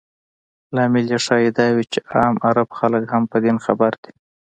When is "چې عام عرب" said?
1.91-2.69